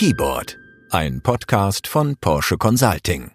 [0.00, 0.56] Keyboard,
[0.88, 3.32] ein Podcast von Porsche Consulting.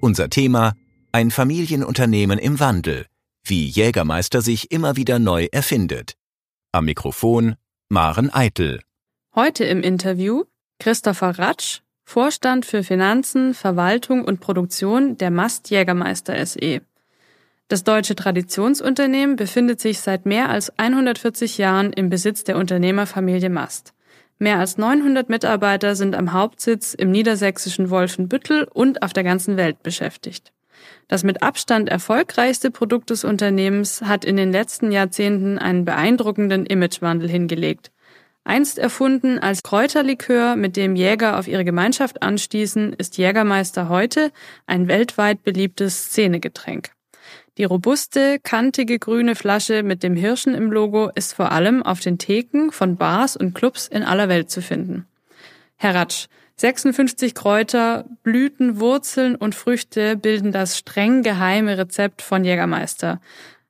[0.00, 0.72] Unser Thema
[1.12, 3.06] ein Familienunternehmen im Wandel,
[3.44, 6.16] wie Jägermeister sich immer wieder neu erfindet.
[6.72, 7.54] Am Mikrofon
[7.88, 8.80] Maren Eitel.
[9.36, 10.42] Heute im Interview
[10.80, 16.80] Christopher Ratsch, Vorstand für Finanzen, Verwaltung und Produktion der Mast Jägermeister SE.
[17.68, 23.93] Das deutsche Traditionsunternehmen befindet sich seit mehr als 140 Jahren im Besitz der Unternehmerfamilie Mast.
[24.38, 29.82] Mehr als 900 Mitarbeiter sind am Hauptsitz im niedersächsischen Wolfenbüttel und auf der ganzen Welt
[29.82, 30.52] beschäftigt.
[31.08, 37.28] Das mit Abstand erfolgreichste Produkt des Unternehmens hat in den letzten Jahrzehnten einen beeindruckenden Imagewandel
[37.28, 37.90] hingelegt.
[38.42, 44.32] Einst erfunden als Kräuterlikör, mit dem Jäger auf ihre Gemeinschaft anstießen, ist Jägermeister heute
[44.66, 46.93] ein weltweit beliebtes Szenegetränk.
[47.56, 52.18] Die robuste, kantige grüne Flasche mit dem Hirschen im Logo ist vor allem auf den
[52.18, 55.06] Theken von Bars und Clubs in aller Welt zu finden.
[55.76, 63.20] Herr Ratsch, 56 Kräuter, Blüten, Wurzeln und Früchte bilden das streng geheime Rezept von Jägermeister.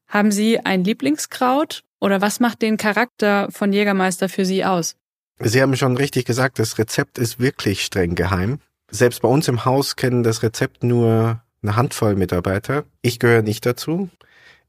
[0.09, 4.97] Haben Sie ein Lieblingskraut oder was macht den Charakter von Jägermeister für Sie aus?
[5.41, 8.61] Sie haben schon richtig gesagt, das Rezept ist wirklich streng geheim.
[8.91, 12.85] Selbst bei uns im Haus kennen das Rezept nur eine Handvoll Mitarbeiter.
[13.03, 14.09] Ich gehöre nicht dazu.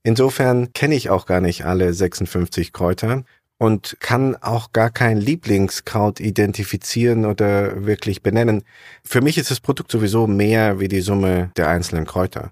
[0.03, 3.23] Insofern kenne ich auch gar nicht alle 56 Kräuter
[3.57, 8.63] und kann auch gar kein Lieblingskraut identifizieren oder wirklich benennen.
[9.03, 12.51] Für mich ist das Produkt sowieso mehr wie die Summe der einzelnen Kräuter.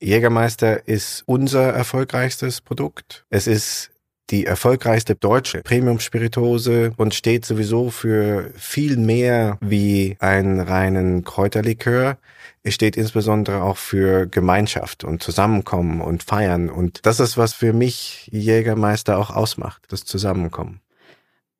[0.00, 3.24] Jägermeister ist unser erfolgreichstes Produkt.
[3.30, 3.90] Es ist
[4.30, 12.18] die erfolgreichste deutsche Premium-Spirituose und steht sowieso für viel mehr wie einen reinen Kräuterlikör.
[12.66, 16.70] Es steht insbesondere auch für Gemeinschaft und Zusammenkommen und Feiern.
[16.70, 20.80] Und das ist, was für mich Jägermeister auch ausmacht, das Zusammenkommen.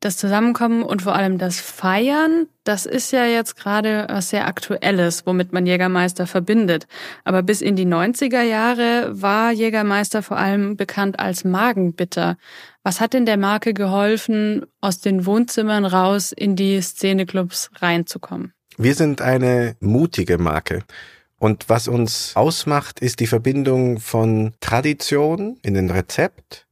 [0.00, 5.26] Das Zusammenkommen und vor allem das Feiern, das ist ja jetzt gerade was sehr Aktuelles,
[5.26, 6.86] womit man Jägermeister verbindet.
[7.24, 12.38] Aber bis in die 90er Jahre war Jägermeister vor allem bekannt als Magenbitter.
[12.82, 18.54] Was hat denn der Marke geholfen, aus den Wohnzimmern raus in die Szeneclubs reinzukommen?
[18.76, 20.82] Wir sind eine mutige Marke.
[21.38, 26.66] Und was uns ausmacht, ist die Verbindung von Tradition in den Rezept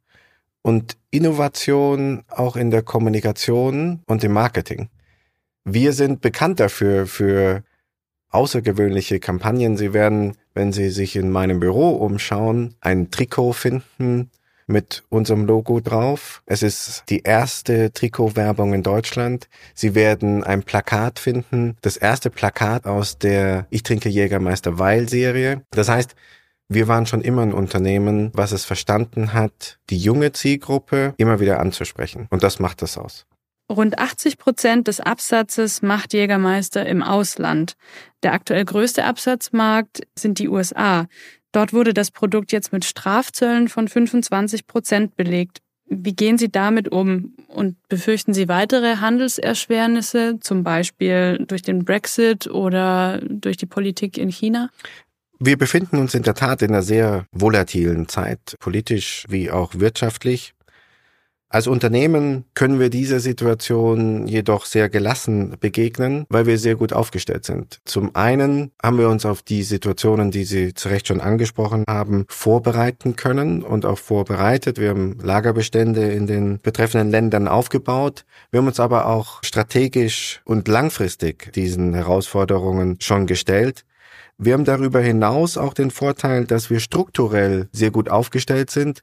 [0.62, 4.88] und Innovation auch in der Kommunikation und im Marketing.
[5.64, 7.62] Wir sind bekannt dafür, für
[8.30, 9.76] außergewöhnliche Kampagnen.
[9.76, 14.30] Sie werden, wenn Sie sich in meinem Büro umschauen, ein Trikot finden
[14.66, 16.42] mit unserem Logo drauf.
[16.46, 19.48] Es ist die erste Trikotwerbung in Deutschland.
[19.74, 25.62] Sie werden ein Plakat finden, das erste Plakat aus der Ich trinke Jägermeister Weil Serie.
[25.70, 26.14] Das heißt,
[26.68, 31.60] wir waren schon immer ein Unternehmen, was es verstanden hat, die junge Zielgruppe immer wieder
[31.60, 32.26] anzusprechen.
[32.30, 33.26] Und das macht das aus.
[33.70, 37.74] Rund 80 Prozent des Absatzes macht Jägermeister im Ausland.
[38.22, 41.06] Der aktuell größte Absatzmarkt sind die USA.
[41.52, 45.60] Dort wurde das Produkt jetzt mit Strafzöllen von 25 Prozent belegt.
[45.86, 52.46] Wie gehen Sie damit um und befürchten Sie weitere Handelserschwernisse, zum Beispiel durch den Brexit
[52.46, 54.70] oder durch die Politik in China?
[55.38, 60.54] Wir befinden uns in der Tat in einer sehr volatilen Zeit, politisch wie auch wirtschaftlich.
[61.54, 67.44] Als Unternehmen können wir dieser Situation jedoch sehr gelassen begegnen, weil wir sehr gut aufgestellt
[67.44, 67.82] sind.
[67.84, 72.24] Zum einen haben wir uns auf die Situationen, die Sie zu Recht schon angesprochen haben,
[72.30, 74.80] vorbereiten können und auch vorbereitet.
[74.80, 78.24] Wir haben Lagerbestände in den betreffenden Ländern aufgebaut.
[78.50, 83.84] Wir haben uns aber auch strategisch und langfristig diesen Herausforderungen schon gestellt.
[84.38, 89.02] Wir haben darüber hinaus auch den Vorteil, dass wir strukturell sehr gut aufgestellt sind.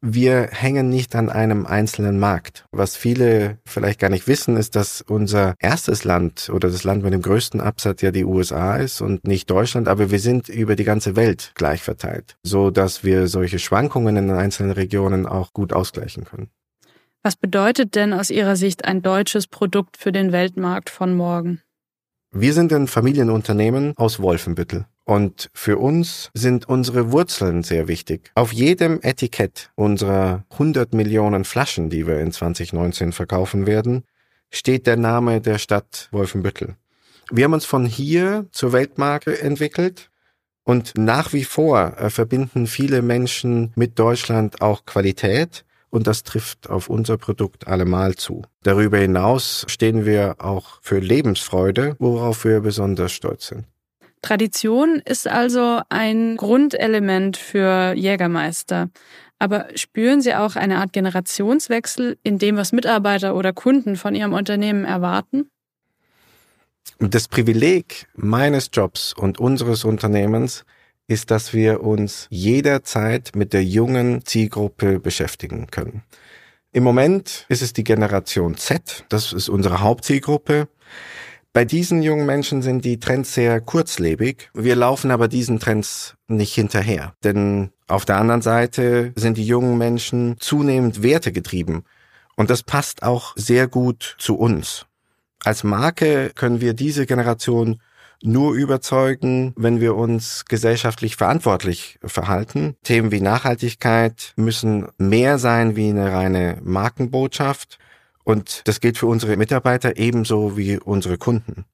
[0.00, 2.66] Wir hängen nicht an einem einzelnen Markt.
[2.70, 7.12] Was viele vielleicht gar nicht wissen, ist, dass unser erstes Land oder das Land mit
[7.12, 10.84] dem größten Absatz ja die USA ist und nicht Deutschland, aber wir sind über die
[10.84, 16.24] ganze Welt gleich verteilt, so dass wir solche Schwankungen in einzelnen Regionen auch gut ausgleichen
[16.24, 16.50] können.
[17.24, 21.60] Was bedeutet denn aus Ihrer Sicht ein deutsches Produkt für den Weltmarkt von morgen?
[22.30, 24.86] Wir sind ein Familienunternehmen aus Wolfenbüttel.
[25.08, 28.30] Und für uns sind unsere Wurzeln sehr wichtig.
[28.34, 34.04] Auf jedem Etikett unserer 100 Millionen Flaschen, die wir in 2019 verkaufen werden,
[34.50, 36.76] steht der Name der Stadt Wolfenbüttel.
[37.30, 40.10] Wir haben uns von hier zur Weltmarke entwickelt
[40.62, 46.68] und nach wie vor äh, verbinden viele Menschen mit Deutschland auch Qualität und das trifft
[46.68, 48.42] auf unser Produkt allemal zu.
[48.62, 53.64] Darüber hinaus stehen wir auch für Lebensfreude, worauf wir besonders stolz sind.
[54.22, 58.90] Tradition ist also ein Grundelement für Jägermeister.
[59.38, 64.32] Aber spüren Sie auch eine Art Generationswechsel in dem, was Mitarbeiter oder Kunden von Ihrem
[64.32, 65.48] Unternehmen erwarten?
[66.98, 70.64] Das Privileg meines Jobs und unseres Unternehmens
[71.06, 76.02] ist, dass wir uns jederzeit mit der jungen Zielgruppe beschäftigen können.
[76.72, 80.68] Im Moment ist es die Generation Z, das ist unsere Hauptzielgruppe.
[81.58, 84.48] Bei diesen jungen Menschen sind die Trends sehr kurzlebig.
[84.54, 87.14] Wir laufen aber diesen Trends nicht hinterher.
[87.24, 91.82] Denn auf der anderen Seite sind die jungen Menschen zunehmend wertegetrieben.
[92.36, 94.86] Und das passt auch sehr gut zu uns.
[95.42, 97.80] Als Marke können wir diese Generation
[98.22, 102.76] nur überzeugen, wenn wir uns gesellschaftlich verantwortlich verhalten.
[102.84, 107.80] Themen wie Nachhaltigkeit müssen mehr sein wie eine reine Markenbotschaft.
[108.28, 111.64] Und das gilt für unsere Mitarbeiter ebenso wie unsere Kunden.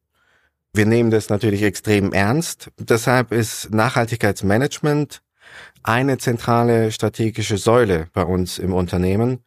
[0.73, 2.71] Wir nehmen das natürlich extrem ernst.
[2.79, 5.21] Deshalb ist Nachhaltigkeitsmanagement
[5.83, 9.41] eine zentrale strategische Säule bei uns im Unternehmen.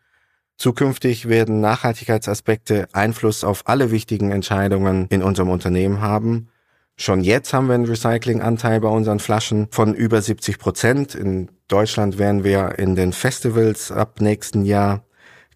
[0.57, 6.49] Zukünftig werden Nachhaltigkeitsaspekte Einfluss auf alle wichtigen Entscheidungen in unserem Unternehmen haben.
[6.97, 11.15] Schon jetzt haben wir einen Recyclinganteil bei unseren Flaschen von über 70 Prozent.
[11.15, 15.06] In Deutschland werden wir in den Festivals ab nächsten Jahr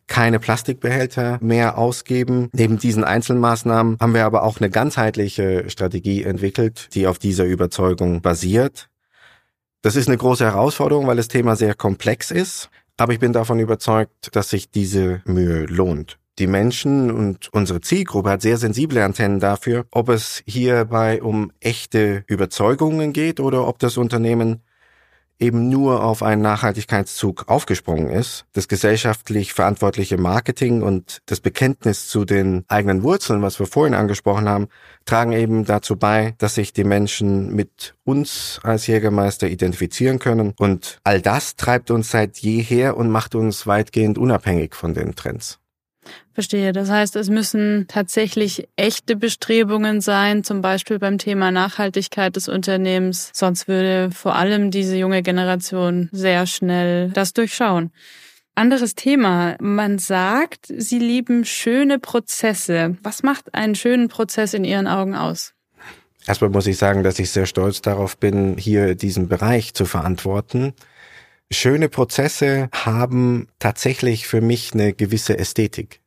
[0.07, 2.49] keine Plastikbehälter mehr ausgeben.
[2.53, 8.21] Neben diesen Einzelmaßnahmen haben wir aber auch eine ganzheitliche Strategie entwickelt, die auf dieser Überzeugung
[8.21, 8.89] basiert.
[9.81, 12.69] Das ist eine große Herausforderung, weil das Thema sehr komplex ist.
[12.97, 16.19] Aber ich bin davon überzeugt, dass sich diese Mühe lohnt.
[16.39, 22.23] Die Menschen und unsere Zielgruppe hat sehr sensible Antennen dafür, ob es hierbei um echte
[22.27, 24.61] Überzeugungen geht oder ob das Unternehmen
[25.41, 28.45] eben nur auf einen Nachhaltigkeitszug aufgesprungen ist.
[28.53, 34.47] Das gesellschaftlich verantwortliche Marketing und das Bekenntnis zu den eigenen Wurzeln, was wir vorhin angesprochen
[34.47, 34.67] haben,
[35.05, 40.53] tragen eben dazu bei, dass sich die Menschen mit uns als Jägermeister identifizieren können.
[40.57, 45.60] Und all das treibt uns seit jeher und macht uns weitgehend unabhängig von den Trends.
[46.33, 46.71] Verstehe.
[46.71, 53.31] Das heißt, es müssen tatsächlich echte Bestrebungen sein, zum Beispiel beim Thema Nachhaltigkeit des Unternehmens.
[53.33, 57.91] Sonst würde vor allem diese junge Generation sehr schnell das durchschauen.
[58.55, 59.55] Anderes Thema.
[59.59, 62.97] Man sagt, Sie lieben schöne Prozesse.
[63.01, 65.53] Was macht einen schönen Prozess in Ihren Augen aus?
[66.27, 70.73] Erstmal muss ich sagen, dass ich sehr stolz darauf bin, hier diesen Bereich zu verantworten.
[71.53, 75.99] Schöne Prozesse haben tatsächlich für mich eine gewisse Ästhetik.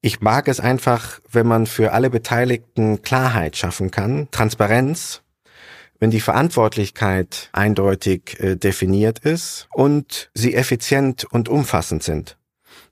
[0.00, 5.22] Ich mag es einfach, wenn man für alle Beteiligten Klarheit schaffen kann, Transparenz,
[6.00, 12.36] wenn die Verantwortlichkeit eindeutig äh, definiert ist und sie effizient und umfassend sind.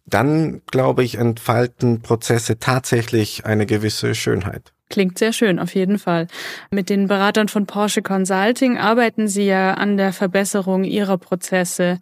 [0.07, 4.73] Dann, glaube ich, entfalten Prozesse tatsächlich eine gewisse Schönheit.
[4.93, 6.27] Klingt sehr schön, auf jeden Fall.
[6.71, 11.99] Mit den Beratern von Porsche Consulting arbeiten Sie ja an der Verbesserung Ihrer Prozesse.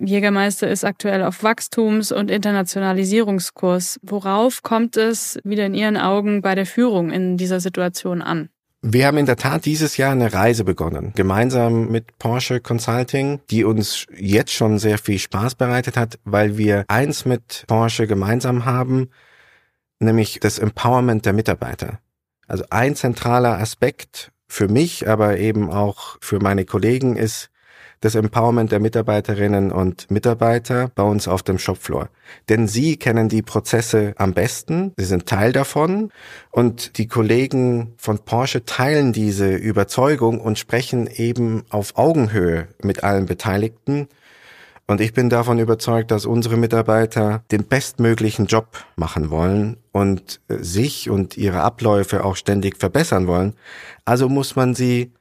[0.00, 3.98] Jägermeister ist aktuell auf Wachstums- und Internationalisierungskurs.
[4.02, 8.48] Worauf kommt es wieder in Ihren Augen bei der Führung in dieser Situation an?
[8.80, 13.64] Wir haben in der Tat dieses Jahr eine Reise begonnen, gemeinsam mit Porsche Consulting, die
[13.64, 19.08] uns jetzt schon sehr viel Spaß bereitet hat, weil wir eins mit Porsche gemeinsam haben,
[19.98, 21.98] nämlich das Empowerment der Mitarbeiter.
[22.46, 27.50] Also ein zentraler Aspekt für mich, aber eben auch für meine Kollegen ist
[28.00, 32.10] das Empowerment der Mitarbeiterinnen und Mitarbeiter bei uns auf dem Shopfloor.
[32.50, 36.10] Denn sie kennen die Prozesse am besten, sie sind Teil davon
[36.50, 43.24] und die Kollegen von Porsche teilen diese Überzeugung und sprechen eben auf Augenhöhe mit allen
[43.24, 44.08] Beteiligten
[44.86, 50.56] und ich bin davon überzeugt, dass unsere Mitarbeiter den bestmöglichen Job machen wollen und äh,
[50.58, 53.54] sich und ihre Abläufe auch ständig verbessern wollen.
[54.04, 55.12] Also muss man sie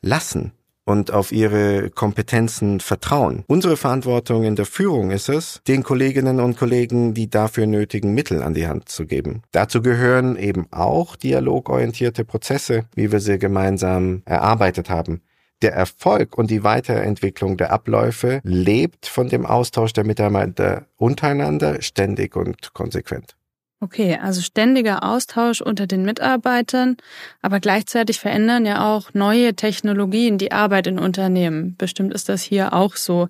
[0.00, 0.52] lassen
[0.86, 3.44] und auf ihre Kompetenzen vertrauen.
[3.46, 8.42] Unsere Verantwortung in der Führung ist es, den Kolleginnen und Kollegen die dafür nötigen Mittel
[8.42, 9.42] an die Hand zu geben.
[9.52, 15.20] Dazu gehören eben auch dialogorientierte Prozesse, wie wir sie gemeinsam erarbeitet haben.
[15.60, 22.36] Der Erfolg und die Weiterentwicklung der Abläufe lebt von dem Austausch der Mitarbeiter untereinander ständig
[22.36, 23.36] und konsequent.
[23.84, 26.96] Okay, also ständiger Austausch unter den Mitarbeitern,
[27.42, 31.74] aber gleichzeitig verändern ja auch neue Technologien die Arbeit in Unternehmen.
[31.76, 33.28] Bestimmt ist das hier auch so.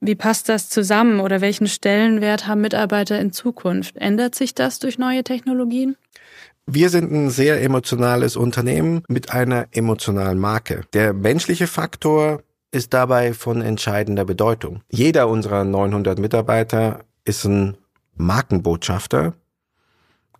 [0.00, 3.98] Wie passt das zusammen oder welchen Stellenwert haben Mitarbeiter in Zukunft?
[3.98, 5.96] Ändert sich das durch neue Technologien?
[6.64, 10.80] Wir sind ein sehr emotionales Unternehmen mit einer emotionalen Marke.
[10.94, 12.42] Der menschliche Faktor
[12.72, 14.80] ist dabei von entscheidender Bedeutung.
[14.88, 17.76] Jeder unserer 900 Mitarbeiter ist ein
[18.16, 19.34] Markenbotschafter.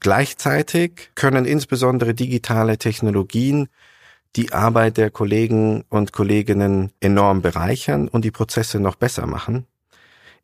[0.01, 3.69] Gleichzeitig können insbesondere digitale Technologien
[4.37, 9.67] die Arbeit der Kollegen und Kolleginnen enorm bereichern und die Prozesse noch besser machen.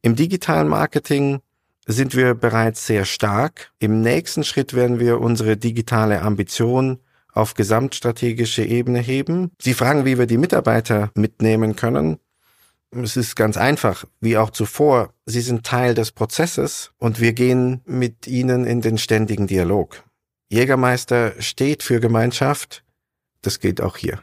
[0.02, 1.40] Im digitalen Marketing
[1.86, 3.72] sind wir bereits sehr stark.
[3.78, 6.98] Im nächsten Schritt werden wir unsere digitale Ambition
[7.32, 9.52] auf gesamtstrategische Ebene heben.
[9.60, 12.18] Sie fragen, wie wir die Mitarbeiter mitnehmen können.
[13.02, 15.12] Es ist ganz einfach, wie auch zuvor.
[15.26, 20.02] Sie sind Teil des Prozesses und wir gehen mit ihnen in den ständigen Dialog.
[20.48, 22.84] Jägermeister steht für Gemeinschaft.
[23.42, 24.22] Das gilt auch hier.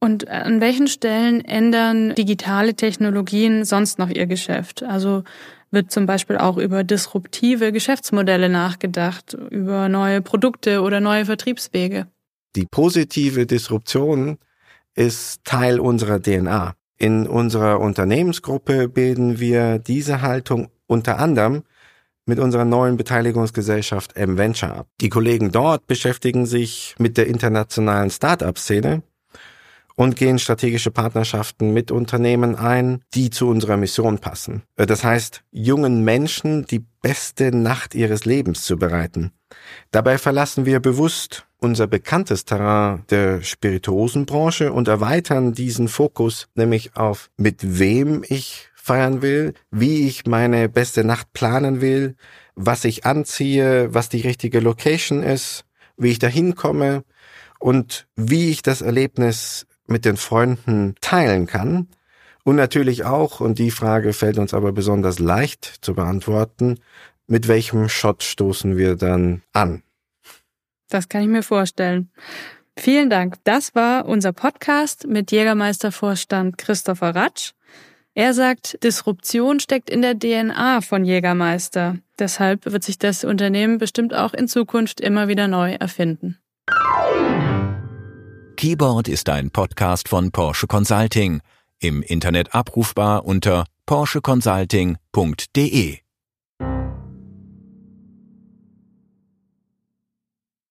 [0.00, 4.82] Und an welchen Stellen ändern digitale Technologien sonst noch Ihr Geschäft?
[4.82, 5.22] Also
[5.70, 12.08] wird zum Beispiel auch über disruptive Geschäftsmodelle nachgedacht, über neue Produkte oder neue Vertriebswege.
[12.56, 14.38] Die positive Disruption
[14.94, 16.74] ist Teil unserer DNA.
[16.98, 21.62] In unserer Unternehmensgruppe bilden wir diese Haltung unter anderem
[22.26, 24.86] mit unserer neuen Beteiligungsgesellschaft M-Venture ab.
[25.00, 29.02] Die Kollegen dort beschäftigen sich mit der internationalen Start-up-Szene
[29.96, 34.62] und gehen strategische Partnerschaften mit Unternehmen ein, die zu unserer Mission passen.
[34.76, 39.32] Äh, das heißt, jungen Menschen die beste Nacht ihres Lebens zu bereiten.
[39.90, 47.30] Dabei verlassen wir bewusst unser bekanntes Terrain der Spirituosenbranche und erweitern diesen Fokus nämlich auf
[47.36, 52.16] mit wem ich feiern will, wie ich meine beste Nacht planen will,
[52.56, 55.64] was ich anziehe, was die richtige Location ist,
[55.96, 57.04] wie ich dahin komme
[57.60, 61.86] und wie ich das Erlebnis mit den Freunden teilen kann.
[62.42, 66.80] Und natürlich auch, und die Frage fällt uns aber besonders leicht zu beantworten,
[67.28, 69.84] mit welchem Shot stoßen wir dann an?
[70.92, 72.10] Das kann ich mir vorstellen.
[72.76, 73.36] Vielen Dank.
[73.44, 77.52] Das war unser Podcast mit Jägermeistervorstand Christopher Ratsch.
[78.14, 81.96] Er sagt, Disruption steckt in der DNA von Jägermeister.
[82.18, 86.36] Deshalb wird sich das Unternehmen bestimmt auch in Zukunft immer wieder neu erfinden.
[88.56, 91.40] Keyboard ist ein Podcast von Porsche Consulting,
[91.80, 96.01] im Internet abrufbar unter porscheconsulting.de.